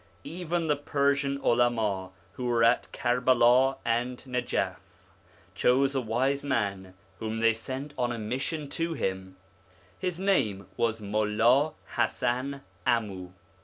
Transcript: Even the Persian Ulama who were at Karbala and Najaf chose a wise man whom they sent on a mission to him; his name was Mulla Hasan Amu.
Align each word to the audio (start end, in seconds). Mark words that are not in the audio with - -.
Even 0.23 0.65
the 0.65 0.75
Persian 0.75 1.37
Ulama 1.43 2.09
who 2.33 2.47
were 2.47 2.63
at 2.63 2.91
Karbala 2.91 3.77
and 3.85 4.17
Najaf 4.25 4.77
chose 5.53 5.93
a 5.93 6.01
wise 6.01 6.43
man 6.43 6.95
whom 7.19 7.39
they 7.39 7.53
sent 7.53 7.93
on 7.99 8.11
a 8.11 8.17
mission 8.17 8.67
to 8.69 8.93
him; 8.93 9.37
his 9.99 10.19
name 10.19 10.65
was 10.75 11.01
Mulla 11.01 11.73
Hasan 11.97 12.61
Amu. 12.83 13.29